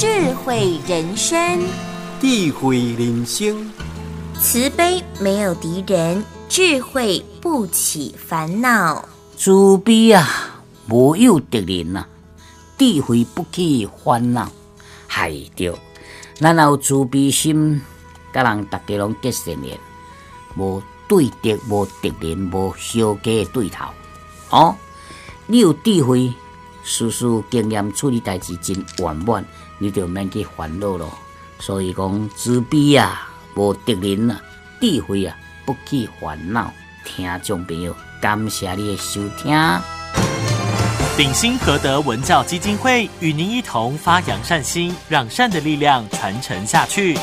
[0.00, 1.60] 智慧人生，
[2.20, 3.68] 智慧人生，
[4.40, 9.04] 慈悲没有敌人，智慧不起烦恼。
[9.36, 12.06] 慈悲啊，无有敌人呐，
[12.78, 14.48] 智慧不起烦恼。
[15.10, 15.76] 系着，
[16.36, 17.82] 咱有慈悲心，
[18.32, 19.76] 甲人大家拢结善缘，
[20.56, 23.86] 无对敌，无敌人，无小家对头。
[24.50, 24.76] 哦，
[25.48, 26.32] 你有智慧，
[26.90, 29.44] 事事经验处理代志真圆满，
[29.76, 31.12] 你就免去烦恼咯。
[31.60, 34.40] 所以讲，慈悲啊，无敌人啊，
[34.80, 36.72] 智慧啊，不去烦恼。
[37.04, 39.54] 听众朋友，感谢你的收听。
[41.18, 47.18] 鼎新和德文教基金会与您一同发扬善心，让善的力量传承下去。